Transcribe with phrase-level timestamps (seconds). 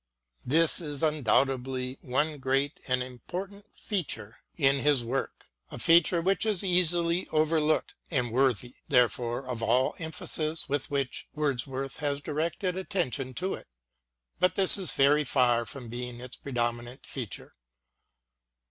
[0.47, 5.05] This is undoubtedly one great and important feature in io8 WORDSWORTH AS A TEACHER his
[5.05, 10.89] work, a feature which is easily overlooked and worthy, therefore, of all the emphasis with
[10.89, 13.67] which Wordsworth has directed attention to it.
[14.39, 17.53] But this is very far from being its predominant feature.